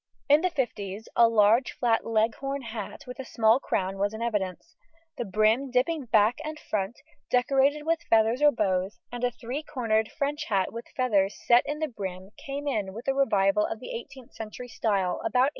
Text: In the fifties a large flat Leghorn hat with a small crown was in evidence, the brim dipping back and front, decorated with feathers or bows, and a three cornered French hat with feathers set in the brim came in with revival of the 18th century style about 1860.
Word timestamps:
In 0.27 0.41
the 0.41 0.49
fifties 0.49 1.07
a 1.15 1.27
large 1.29 1.73
flat 1.73 2.03
Leghorn 2.07 2.63
hat 2.63 3.03
with 3.05 3.19
a 3.19 3.23
small 3.23 3.59
crown 3.59 3.99
was 3.99 4.15
in 4.15 4.21
evidence, 4.23 4.75
the 5.15 5.25
brim 5.25 5.69
dipping 5.69 6.05
back 6.05 6.39
and 6.43 6.57
front, 6.59 6.95
decorated 7.29 7.83
with 7.83 8.01
feathers 8.09 8.41
or 8.41 8.49
bows, 8.51 8.99
and 9.11 9.23
a 9.23 9.29
three 9.29 9.61
cornered 9.61 10.11
French 10.11 10.45
hat 10.45 10.73
with 10.73 10.87
feathers 10.97 11.39
set 11.45 11.67
in 11.67 11.77
the 11.77 11.87
brim 11.87 12.31
came 12.35 12.67
in 12.67 12.93
with 12.93 13.07
revival 13.07 13.63
of 13.67 13.79
the 13.79 13.93
18th 13.93 14.33
century 14.33 14.67
style 14.69 15.19
about 15.23 15.29
1860. 15.49 15.49